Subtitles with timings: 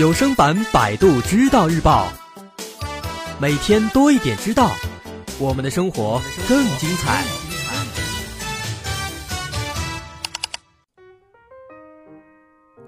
[0.00, 2.08] 有声版《百度知道日报》，
[3.38, 4.70] 每天多一点知道，
[5.38, 6.18] 我们的生活
[6.48, 7.22] 更精彩。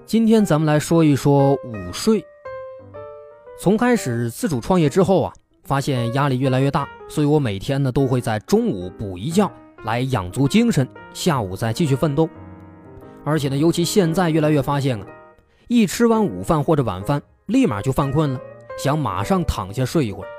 [0.07, 2.25] 今天咱们来说一说午睡。
[3.59, 5.33] 从开始自主创业之后啊，
[5.63, 9.47] 发现压力越来越大，所以我每天呢都会在中午补一觉
[9.83, 12.27] 来养足精神，下午再继续奋斗。
[13.23, 15.05] 而且呢，尤其现在越来越发现啊，
[15.67, 18.39] 一吃完午饭或者晚饭，立马就犯困了，
[18.77, 20.29] 想马上躺下睡一会儿。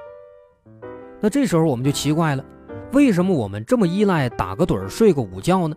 [1.20, 2.45] 那这时候我们就奇怪了，
[2.92, 5.77] 为什么我们这么依赖打个盹儿睡个午觉呢？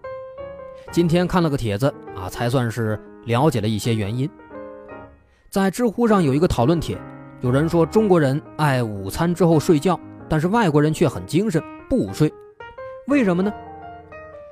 [0.92, 4.30] 今天看了个帖子啊，才算是了解了一些原因。
[5.50, 6.98] 在知乎上有一个讨论帖，
[7.42, 12.32] 有人说中国人爱午餐之后睡觉，但是外国人却很精神不午睡，
[13.08, 13.52] 为什么呢？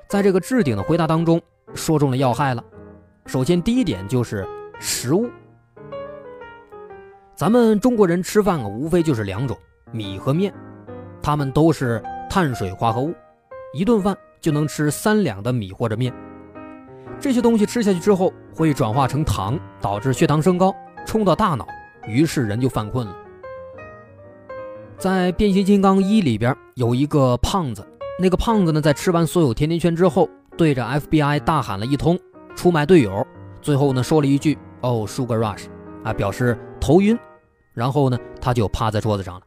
[0.08, 1.42] 在这个置顶的回答当中。
[1.74, 2.64] 说中了要害了。
[3.26, 4.48] 首先，第一点就是
[4.80, 5.30] 食物。
[7.36, 9.58] 咱们中国人吃饭啊，无非就是两种
[9.92, 10.54] 米和面，
[11.22, 13.14] 它们都是碳水化合物，
[13.74, 16.14] 一顿饭就能吃三两的米或者面。
[17.20, 20.74] 这些东西吃下去之后，会转化成糖，导致血糖升高，
[21.06, 21.68] 冲到大脑，
[22.08, 23.16] 于是人就犯困了。
[24.98, 27.86] 在《变形金刚一》里边有一个胖子，
[28.20, 30.30] 那个胖子呢，在吃完所有甜甜圈之后。
[30.58, 32.18] 对着 FBI 大喊了一通，
[32.56, 33.28] 出卖队友，
[33.62, 35.66] 最后呢说了一句“哦，Sugar Rush”，
[36.04, 37.18] 啊，表示头晕，
[37.74, 39.42] 然后呢他就趴在桌子上了。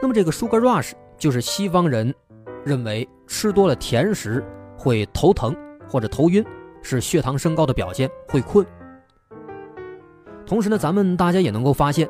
[0.00, 2.14] 那么这个 Sugar Rush 就是西方人
[2.64, 4.44] 认为吃多了甜食
[4.78, 5.56] 会头疼
[5.88, 6.44] 或者头晕，
[6.82, 8.64] 是血糖升高的表现，会困。
[10.46, 12.08] 同时呢，咱们大家也能够发现，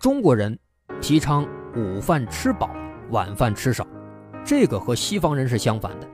[0.00, 0.58] 中国人
[1.00, 2.68] 提倡午饭吃饱，
[3.10, 3.86] 晚饭吃少，
[4.44, 6.08] 这个和西方人是相反的。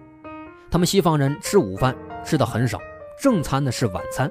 [0.71, 2.79] 他们西方人吃午饭吃的很少，
[3.19, 4.31] 正餐呢是晚餐。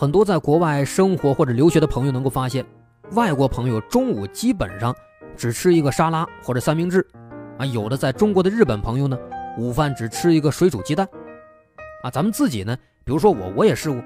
[0.00, 2.64] 很多在国外生活或者留学的朋友能够发现，
[3.12, 4.96] 外国朋友中午基本上
[5.36, 7.06] 只吃一个沙拉或者三明治，
[7.58, 9.18] 啊，有的在中国的日本朋友呢，
[9.58, 11.06] 午饭只吃一个水煮鸡蛋，
[12.02, 12.74] 啊，咱们自己呢，
[13.04, 14.02] 比如说我我也试过，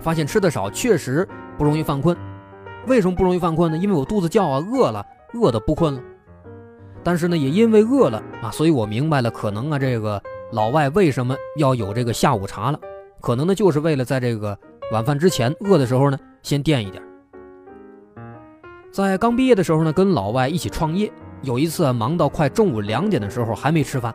[0.00, 1.28] 发现吃的少确实
[1.58, 2.16] 不容易犯困。
[2.86, 3.76] 为什么不容易犯困呢？
[3.76, 5.04] 因为我肚子叫啊，饿了，
[5.34, 6.00] 饿的不困了。
[7.02, 10.22] 但是呢，也因为饿了啊，所以我明白了，可能啊，这个
[10.52, 12.80] 老外为什么要有这个下午茶了，
[13.20, 14.58] 可能呢，就是为了在这个
[14.92, 17.02] 晚饭之前饿的时候呢，先垫一点。
[18.92, 21.10] 在刚毕业的时候呢，跟老外一起创业，
[21.42, 24.14] 有一次忙到快中午两点的时候还没吃饭，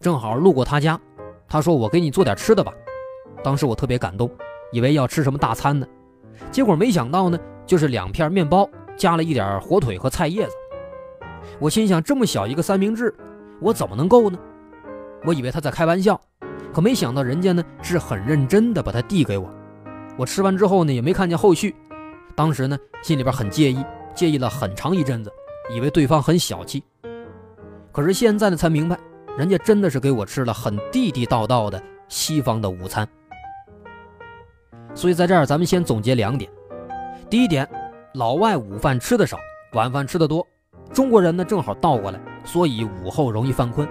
[0.00, 0.98] 正好路过他家，
[1.46, 2.72] 他说：“我给你做点吃的吧。”
[3.44, 4.28] 当时我特别感动，
[4.72, 5.86] 以为要吃什么大餐呢，
[6.50, 10.52] 结果没想到呢，就是两片面包加了一点火腿和菜叶子。
[11.60, 13.14] 我心想，这么小一个三明治，
[13.60, 14.38] 我怎么能够呢？
[15.24, 16.20] 我以为他在开玩笑，
[16.72, 19.48] 可没想到人家呢是很认真的把它递给我。
[20.16, 21.74] 我吃完之后呢，也没看见后续。
[22.34, 23.84] 当时呢，心里边很介意，
[24.14, 25.30] 介意了很长一阵子，
[25.74, 26.82] 以为对方很小气。
[27.92, 28.98] 可是现在呢，才明白，
[29.36, 33.06] 人家真的是给我吃了很地地道道的西方的午餐。
[34.94, 36.50] 所以在这儿，咱们先总结两点：
[37.28, 37.68] 第一点，
[38.14, 39.38] 老外午饭吃的少，
[39.72, 40.46] 晚饭吃的多。
[40.92, 43.86] 中国人呢正好倒过来，所以午后容易犯困。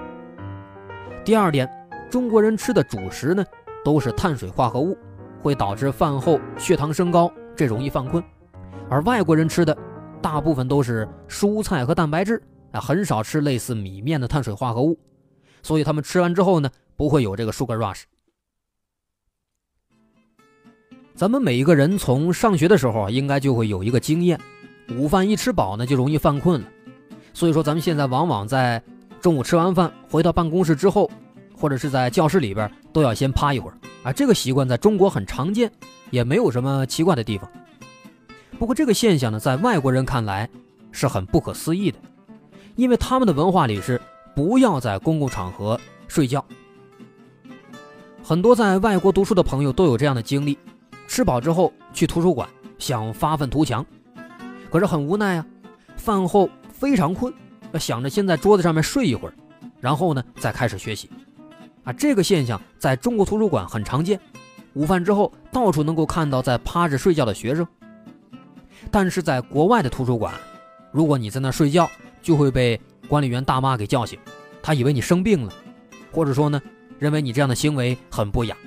[1.24, 1.70] 第二点，
[2.10, 3.44] 中国人吃的主食呢
[3.84, 4.98] 都是碳水化合物，
[5.46, 8.24] 会导致饭后血糖升高，这容易犯困。
[8.90, 9.78] 而外国人吃的
[10.20, 12.42] 大部分都是蔬菜和蛋白质，
[12.72, 14.98] 啊，很少吃类似米面的碳水化合物，
[15.62, 18.06] 所以他们吃完之后呢不会有这个 sugar rush。
[21.14, 24.40] 咱们每一个人从上学的时候啊，应该就会有一个经验，
[24.98, 26.68] 午饭一吃饱呢就容易犯困了。
[27.36, 28.82] 所以说，咱们现在往往在
[29.22, 31.08] 中午吃完饭回到办公室之后，
[31.58, 34.12] 或者是在教室里边，都要先趴一会儿啊。
[34.12, 35.72] 这个习惯在中国很常见，
[36.12, 37.50] 也没有什么奇怪的地方。
[38.60, 40.50] 不过这个现象呢，在外国人看来
[40.92, 41.98] 是很不可思议的，
[42.76, 44.00] 因为他们的文化里是
[44.36, 46.44] 不要在公共场合睡觉。
[48.24, 50.58] 很多在外国读书的朋友都有这样的经历：
[51.08, 52.48] 吃饱之后去图书馆
[52.80, 53.86] 想发愤图强，
[54.72, 55.46] 可是很无奈啊，
[55.96, 56.50] 饭后。
[56.78, 57.34] 非常困，
[57.80, 59.34] 想着先在桌子上面睡一会儿，
[59.80, 61.10] 然后呢再开始学习。
[61.86, 64.20] 啊，这个现象在中国图书馆很常见，
[64.74, 67.66] 午饭之后到处能够看到在趴着睡觉的学生。
[68.92, 70.34] 但是在国外的图书馆，
[70.92, 71.90] 如果你在那睡觉，
[72.22, 74.20] 就会被管理员大妈给叫醒，
[74.62, 75.54] 他以为你生病了，
[76.12, 76.62] 或者说呢，
[76.98, 78.58] 认为你这样的行为很不雅。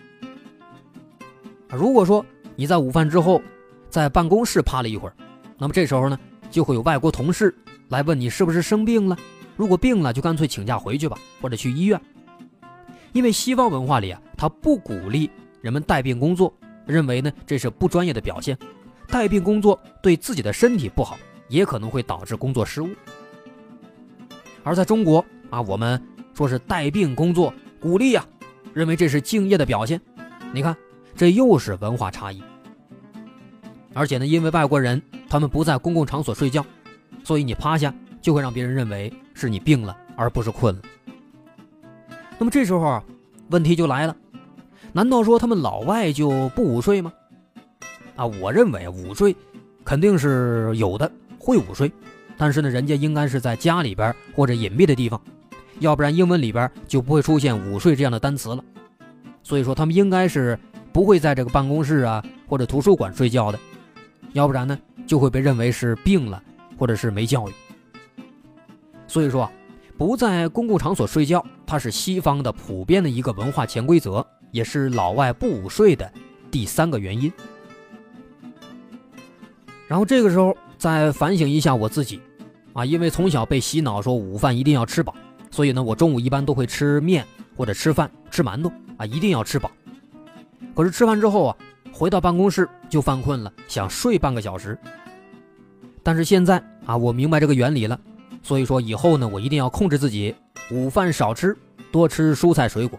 [1.71, 2.25] 如果说
[2.55, 3.43] 你在午饭之后
[3.91, 5.15] 在办公室趴了一会儿，
[5.59, 6.19] 那么这时候呢，
[6.51, 7.55] 就会有外国同事。
[7.89, 9.17] 来问你是不是生病了？
[9.57, 12.01] 如果病了，就干脆请假回去吧，或者去医院。
[13.13, 16.53] 因为西方文化里啊，他不鼓励人们带病工作，
[16.87, 18.57] 认为呢这是不专业的表现。
[19.09, 21.17] 带病工作对自己的身体不好，
[21.49, 22.91] 也可能会导致工作失误。
[24.63, 26.01] 而在中国啊，我们
[26.35, 28.25] 说是带病工作，鼓励呀，
[28.75, 29.99] 认为这是敬业的表现。
[30.53, 30.77] 你看，
[31.17, 32.43] 这又是文化差异。
[33.95, 36.65] 而且呢，因为外国人他们不在公共场所睡觉，
[37.25, 40.83] 所以你趴下就会让别人认为是你病了，而不是困了。
[42.39, 43.05] 那么这时候啊，
[43.51, 44.17] 问题就来了，
[44.93, 47.13] 难道说他们老外就不午睡吗？
[48.15, 49.35] 啊，我认为午睡
[49.85, 51.91] 肯定是有的，会午睡，
[52.37, 55.21] 但是呢，人家应该是在家里边或者隐蔽的地方，
[55.81, 58.65] 要不然英文里边就不会出现午睡这样的单词了。
[59.43, 60.59] 所以说他们应该是
[60.93, 63.59] 不会在这个办公室啊或者图书馆睡觉的。
[64.33, 66.41] 要不然呢，就会被认为是病了，
[66.79, 67.53] 或者是没教育。
[69.07, 69.51] 所以说，
[69.97, 76.11] 不在公共场所睡觉，它是西方的普遍的一个文化潜规则，也是老外不午睡的
[76.51, 77.31] 第三个原因。
[79.87, 82.23] 然后这个时候再反省一下我自己，
[82.73, 85.15] 啊，因为从小被洗脑说午饭一定要吃饱，
[85.51, 87.23] 所以呢，我中午一般都会吃面
[87.55, 89.71] 或者吃饭吃馒头啊，一定要吃饱。
[90.75, 91.57] 可是吃饭之后啊。
[91.91, 94.79] 回到办公室就犯困了，想睡半个小时。
[96.01, 97.99] 但是现在啊，我明白这个原理了，
[98.43, 100.35] 所以说以后呢，我一定要控制自己，
[100.71, 101.57] 午饭少吃，
[101.93, 102.99] 多吃蔬菜水果。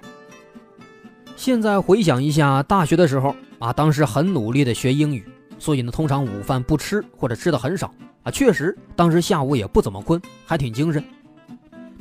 [1.36, 5.26] 现在回想一下大学的时候啊，当时很努力的学英语，
[5.58, 7.94] 所以呢，通常午饭不吃或者吃的很少
[8.24, 11.04] 啊，确实当时下午也不怎么困，还挺精神。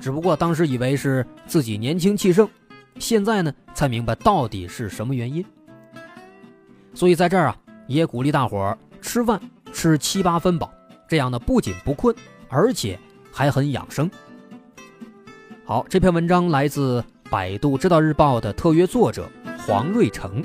[0.01, 2.49] 只不过当时以为是自己年轻气盛，
[2.99, 5.45] 现在呢才明白到底是什么原因。
[6.95, 7.57] 所以在这儿啊，
[7.87, 9.41] 也鼓励大伙儿吃饭
[9.73, 10.73] 吃七八分饱，
[11.09, 12.15] 这样呢不仅不困，
[12.49, 12.99] 而且
[13.39, 14.11] 还很养生。
[15.65, 19.29] 好，这篇文章来自百度知道日报的特约作者
[19.65, 20.43] 黄瑞成。